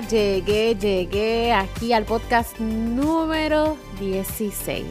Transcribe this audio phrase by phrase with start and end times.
[0.00, 4.84] Llegué, llegué aquí al podcast número 16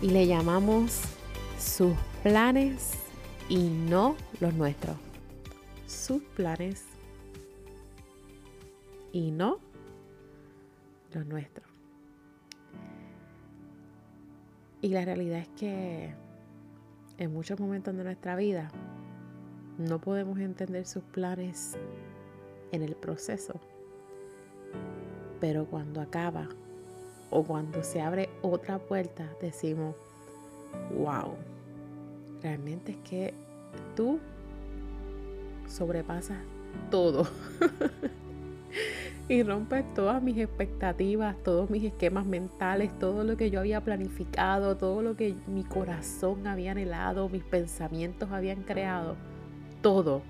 [0.00, 1.02] y le llamamos
[1.58, 2.92] sus planes
[3.50, 4.96] y no los nuestros.
[5.86, 6.84] Sus planes
[9.12, 9.58] y no
[11.12, 11.66] los nuestros.
[14.80, 16.14] Y la realidad es que
[17.18, 18.70] en muchos momentos de nuestra vida
[19.78, 21.76] no podemos entender sus planes
[22.72, 23.60] en el proceso
[25.40, 26.48] pero cuando acaba
[27.30, 29.94] o cuando se abre otra puerta, decimos,
[30.96, 31.34] wow,
[32.42, 33.34] realmente es que
[33.94, 34.18] tú
[35.68, 36.38] sobrepasas
[36.90, 37.26] todo.
[39.28, 44.76] y rompes todas mis expectativas, todos mis esquemas mentales, todo lo que yo había planificado,
[44.76, 49.16] todo lo que mi corazón había anhelado, mis pensamientos habían creado.
[49.82, 50.22] Todo.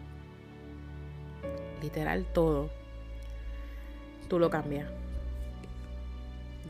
[1.82, 2.70] Literal todo
[4.28, 4.88] tú lo cambias.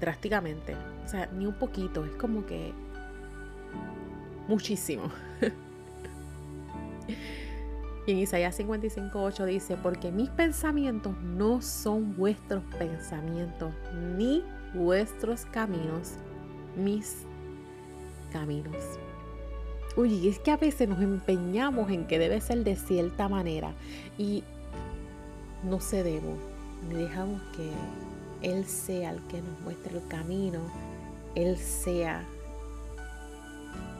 [0.01, 0.75] Drásticamente.
[1.05, 2.05] O sea, ni un poquito.
[2.05, 2.73] Es como que
[4.48, 5.11] muchísimo.
[8.07, 13.73] y en Isaías 55.8 dice, porque mis pensamientos no son vuestros pensamientos,
[14.17, 16.15] ni vuestros caminos,
[16.77, 17.25] mis
[18.33, 18.77] caminos.
[19.97, 23.73] Uy, es que a veces nos empeñamos en que debe ser de cierta manera
[24.19, 24.45] y
[25.64, 26.39] no cedemos
[26.89, 27.70] ni dejamos que
[28.42, 30.61] Él sea el que nos muestre el camino,
[31.34, 32.22] Él sea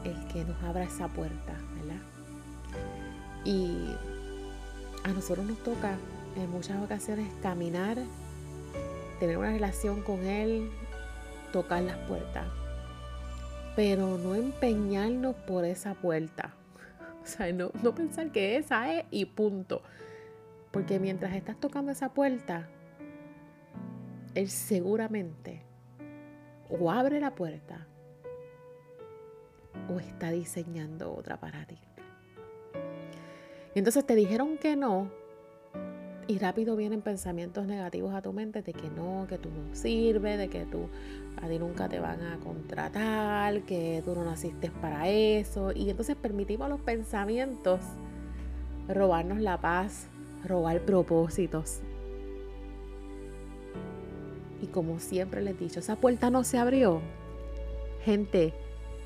[0.03, 2.01] el que nos abra esa puerta, ¿verdad?
[3.43, 3.95] Y
[5.03, 5.97] a nosotros nos toca
[6.35, 7.97] en muchas ocasiones caminar,
[9.19, 10.69] tener una relación con Él,
[11.51, 12.45] tocar las puertas,
[13.75, 16.53] pero no empeñarnos por esa puerta.
[17.23, 19.81] O sea, no, no pensar que esa es y punto.
[20.77, 22.67] Porque mientras estás tocando esa puerta,
[24.35, 25.63] Él seguramente
[26.69, 27.87] o abre la puerta
[29.91, 31.79] o está diseñando otra para ti.
[33.73, 35.09] Y entonces te dijeron que no
[36.27, 40.37] y rápido vienen pensamientos negativos a tu mente de que no, que tú no sirves,
[40.37, 40.89] de que tú
[41.41, 45.71] a ti nunca te van a contratar, que tú no naciste para eso.
[45.71, 47.79] Y entonces permitimos los pensamientos
[48.87, 50.07] robarnos la paz,
[50.47, 51.79] robar propósitos.
[54.61, 57.01] Y como siempre les he dicho, esa puerta no se abrió.
[58.03, 58.53] Gente,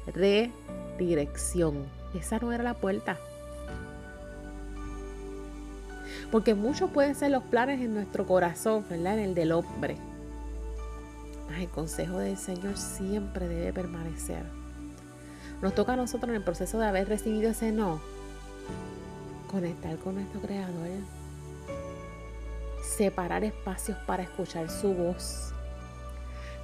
[0.07, 1.85] redirección.
[2.13, 3.17] Esa no era la puerta.
[6.31, 9.19] Porque muchos pueden ser los planes en nuestro corazón, ¿verdad?
[9.19, 9.97] En el del hombre.
[11.57, 14.43] el consejo del Señor siempre debe permanecer.
[15.61, 17.99] Nos toca a nosotros en el proceso de haber recibido ese no,
[19.51, 20.87] conectar con nuestro Creador
[22.81, 25.53] separar espacios para escuchar su voz,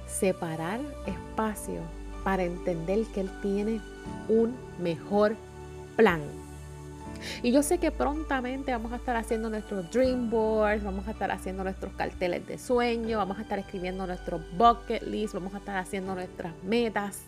[0.06, 1.84] separar espacios
[2.24, 3.80] para entender que Él tiene
[4.28, 5.36] un mejor
[5.96, 6.20] plan.
[7.42, 11.30] Y yo sé que prontamente vamos a estar haciendo nuestros dream boards, vamos a estar
[11.30, 15.76] haciendo nuestros carteles de sueño, vamos a estar escribiendo nuestro bucket list, vamos a estar
[15.78, 17.22] haciendo nuestras metas.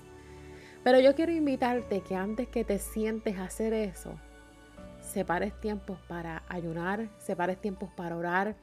[0.85, 4.15] Pero yo quiero invitarte que antes que te sientes a hacer eso,
[5.01, 8.55] separes tiempos para ayunar, separes tiempos para orar,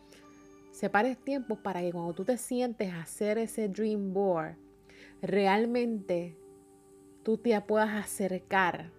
[0.77, 4.57] Separes tiempo para que cuando tú te sientes a hacer ese dream board,
[5.23, 6.37] realmente
[7.23, 8.91] tú te puedas acercar.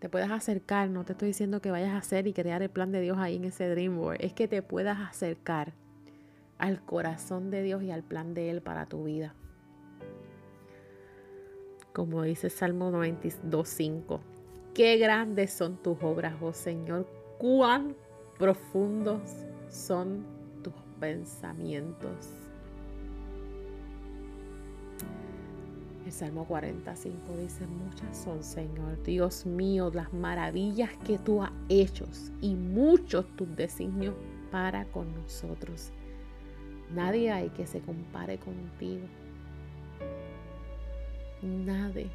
[0.00, 2.92] Te puedas acercar, no te estoy diciendo que vayas a hacer y crear el plan
[2.92, 5.72] de Dios ahí en ese dream board, es que te puedas acercar
[6.58, 9.34] al corazón de Dios y al plan de Él para tu vida.
[11.94, 14.20] Como dice Salmo 92.5,
[14.74, 17.08] qué grandes son tus obras, oh Señor,
[17.38, 17.96] cuán
[18.38, 19.22] profundos
[19.70, 20.24] son
[20.62, 22.30] tus pensamientos.
[26.04, 32.06] El Salmo 45 dice, muchas son, Señor, Dios mío, las maravillas que tú has hecho
[32.40, 34.14] y muchos tus designios
[34.50, 35.92] para con nosotros.
[36.94, 39.06] Nadie hay que se compare contigo.
[41.42, 42.10] nadie,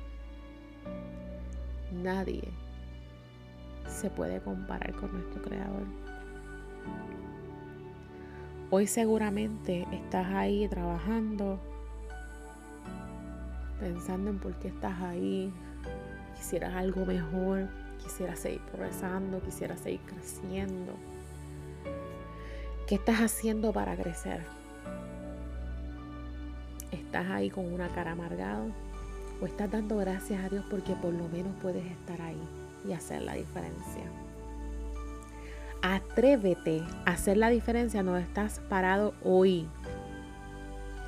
[1.92, 2.44] nadie
[3.88, 5.86] se puede comparar con nuestro Creador.
[8.76, 11.60] Hoy seguramente estás ahí trabajando,
[13.80, 15.54] pensando en por qué estás ahí,
[16.36, 17.70] quisieras algo mejor,
[18.04, 20.94] quisieras seguir progresando, quisieras seguir creciendo.
[22.88, 24.44] ¿Qué estás haciendo para crecer?
[26.90, 28.72] ¿Estás ahí con una cara amargado?
[29.40, 32.42] ¿O estás dando gracias a Dios porque por lo menos puedes estar ahí
[32.90, 34.23] y hacer la diferencia?
[35.84, 39.68] Atrévete a hacer la diferencia donde estás parado hoy.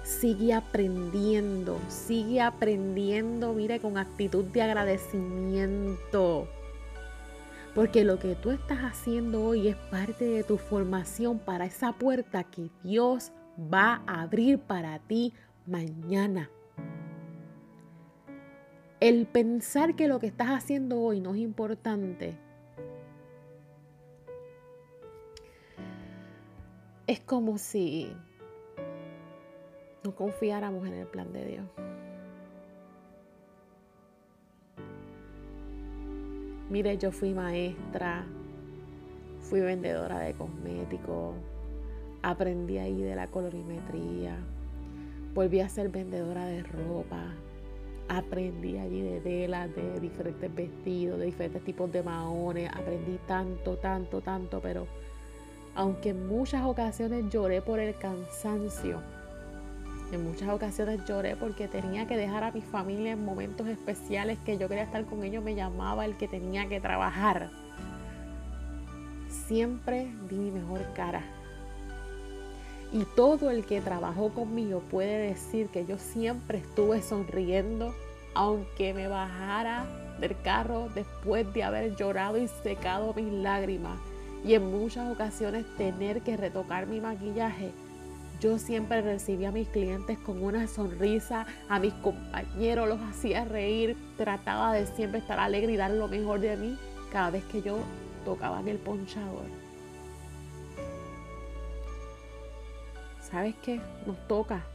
[0.03, 6.49] Sigue aprendiendo, sigue aprendiendo, mire, con actitud de agradecimiento.
[7.73, 12.43] Porque lo que tú estás haciendo hoy es parte de tu formación para esa puerta
[12.43, 13.31] que Dios
[13.73, 15.31] va a abrir para ti
[15.65, 16.49] mañana.
[18.99, 22.43] El pensar que lo que estás haciendo hoy no es importante
[27.07, 28.11] es como si
[30.03, 31.65] no confiáramos en el plan de Dios.
[36.69, 38.25] Mire, yo fui maestra,
[39.39, 41.35] fui vendedora de cosméticos,
[42.23, 44.37] aprendí ahí de la colorimetría,
[45.35, 47.35] volví a ser vendedora de ropa,
[48.09, 54.21] aprendí allí de telas, de diferentes vestidos, de diferentes tipos de maones, aprendí tanto, tanto,
[54.21, 54.87] tanto, pero
[55.75, 59.01] aunque en muchas ocasiones lloré por el cansancio,
[60.11, 64.57] en muchas ocasiones lloré porque tenía que dejar a mi familia en momentos especiales que
[64.57, 67.49] yo quería estar con ellos, me llamaba el que tenía que trabajar.
[69.47, 71.23] Siempre di mi mejor cara.
[72.93, 77.93] Y todo el que trabajó conmigo puede decir que yo siempre estuve sonriendo,
[78.35, 79.85] aunque me bajara
[80.19, 83.99] del carro después de haber llorado y secado mis lágrimas.
[84.45, 87.71] Y en muchas ocasiones tener que retocar mi maquillaje
[88.39, 93.95] yo siempre recibía a mis clientes con una sonrisa, a mis compañeros los hacía reír,
[94.17, 96.77] trataba de siempre estar alegre y dar lo mejor de mí
[97.11, 97.77] cada vez que yo
[98.25, 99.45] tocaba en el ponchador.
[103.21, 103.79] ¿Sabes qué?
[104.05, 104.65] Nos toca.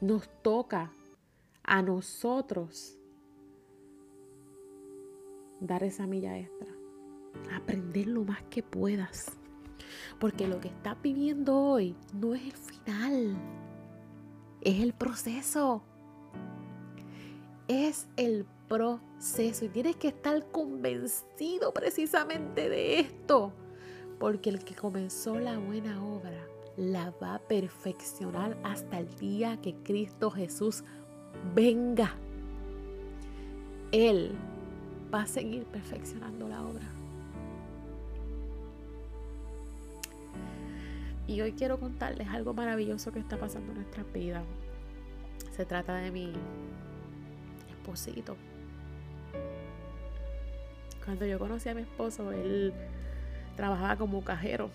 [0.00, 0.90] Nos toca
[1.62, 2.98] a nosotros
[5.60, 6.81] dar esa milla extra.
[7.54, 9.32] Aprender lo más que puedas.
[10.18, 13.36] Porque lo que estás viviendo hoy no es el final,
[14.60, 15.82] es el proceso.
[17.68, 23.52] Es el proceso y tienes que estar convencido precisamente de esto.
[24.18, 26.46] Porque el que comenzó la buena obra
[26.76, 30.84] la va a perfeccionar hasta el día que Cristo Jesús
[31.54, 32.14] venga.
[33.90, 34.32] Él
[35.12, 37.01] va a seguir perfeccionando la obra.
[41.32, 44.42] Y hoy quiero contarles algo maravilloso que está pasando en nuestra vida.
[45.56, 46.30] Se trata de mi
[47.70, 48.36] esposito.
[51.02, 52.74] Cuando yo conocí a mi esposo, él
[53.56, 54.68] trabajaba como cajero.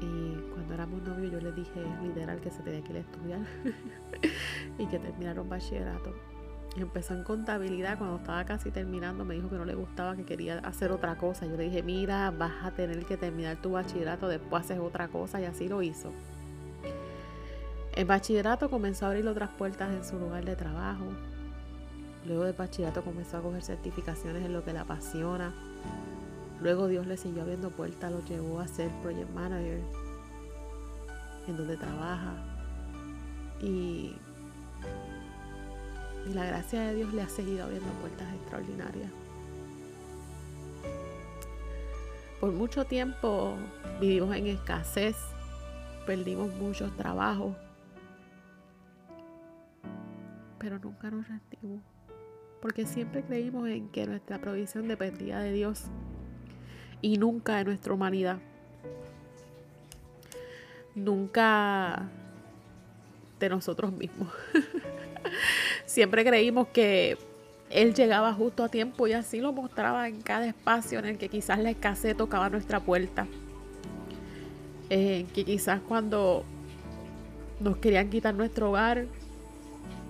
[0.00, 3.40] Y cuando éramos novios, yo le dije literal que se tenía que ir a estudiar
[4.80, 6.12] y que terminaron bachillerato
[6.76, 10.58] empezó en contabilidad cuando estaba casi terminando me dijo que no le gustaba que quería
[10.60, 11.46] hacer otra cosa.
[11.46, 15.40] Yo le dije mira vas a tener que terminar tu bachillerato después haces otra cosa
[15.40, 16.12] y así lo hizo.
[17.94, 21.04] El bachillerato comenzó a abrir otras puertas en su lugar de trabajo.
[22.26, 25.52] Luego del bachillerato comenzó a coger certificaciones en lo que le apasiona.
[26.60, 29.80] Luego Dios le siguió abriendo puertas lo llevó a ser project manager
[31.48, 32.32] en donde trabaja.
[33.60, 34.14] Y
[36.28, 39.10] y la gracia de Dios le ha seguido abriendo puertas extraordinarias.
[42.40, 43.54] Por mucho tiempo
[44.00, 45.16] vivimos en escasez,
[46.06, 47.56] perdimos muchos trabajos,
[50.58, 51.82] pero nunca nos rendimos,
[52.60, 55.84] porque siempre creímos en que nuestra provisión dependía de Dios
[57.00, 58.38] y nunca de nuestra humanidad.
[60.94, 62.08] Nunca
[63.38, 64.28] de nosotros mismos.
[65.86, 67.16] Siempre creímos que
[67.70, 71.28] él llegaba justo a tiempo y así lo mostraba en cada espacio en el que
[71.28, 73.26] quizás la escasez tocaba nuestra puerta.
[74.90, 76.44] Eh, que quizás cuando
[77.60, 79.06] nos querían quitar nuestro hogar,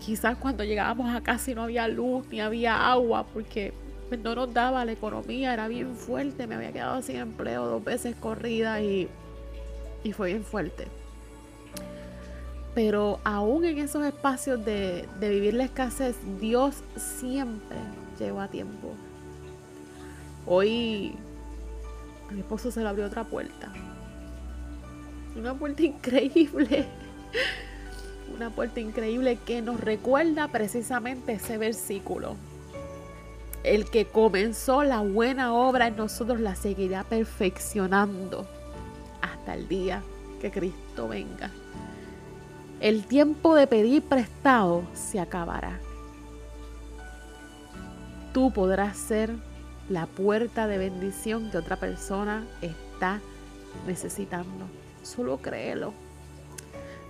[0.05, 3.73] quizás cuando llegábamos a casa y no había luz ni había agua porque
[4.09, 7.85] pues, no nos daba la economía, era bien fuerte, me había quedado sin empleo dos
[7.85, 9.09] veces corrida y,
[10.03, 10.89] y fue bien fuerte.
[12.75, 17.77] Pero aún en esos espacios de, vivir la escasez, Dios siempre
[18.19, 18.95] llegó a tiempo.
[20.47, 21.15] Hoy
[22.29, 23.73] a mi esposo se le abrió otra puerta.
[25.37, 26.87] Una puerta increíble.
[28.35, 32.37] Una puerta increíble que nos recuerda precisamente ese versículo.
[33.65, 38.47] El que comenzó la buena obra en nosotros la seguirá perfeccionando
[39.21, 40.03] hasta el día
[40.41, 41.51] que Cristo venga.
[42.83, 45.79] El tiempo de pedir prestado se acabará.
[48.35, 49.31] Tú podrás ser
[49.89, 53.21] la puerta de bendición que otra persona está
[53.87, 54.67] necesitando.
[55.05, 55.95] Solo créelo.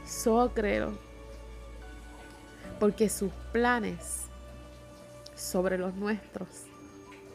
[0.05, 0.93] Solo créelo.
[2.79, 4.25] Porque sus planes
[5.35, 6.49] sobre los nuestros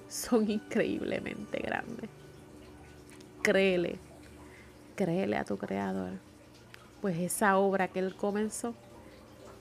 [0.08, 2.08] son increíblemente grandes.
[3.42, 3.98] Créele,
[4.96, 6.20] créele a tu creador,
[7.02, 8.74] pues esa obra que él comenzó,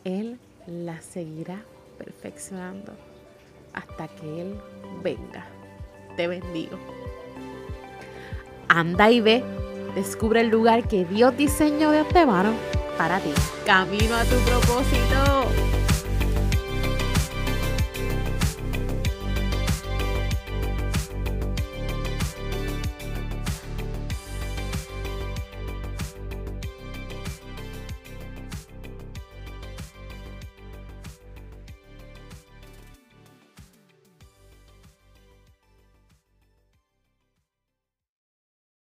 [0.05, 1.63] él la seguirá
[1.99, 2.93] perfeccionando
[3.73, 4.61] hasta que él
[5.03, 5.47] venga.
[6.17, 6.79] Te bendigo.
[8.69, 9.45] Anda y ve,
[9.95, 12.53] descubre el lugar que Dios diseñó de antemano
[12.99, 13.31] para ti.
[13.65, 15.66] Camino a tu propósito.